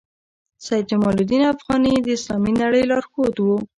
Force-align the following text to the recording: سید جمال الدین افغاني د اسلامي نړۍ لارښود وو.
سید 0.65 0.85
جمال 0.91 1.15
الدین 1.19 1.43
افغاني 1.53 1.93
د 2.01 2.07
اسلامي 2.17 2.53
نړۍ 2.61 2.83
لارښود 2.89 3.35
وو. 3.39 3.55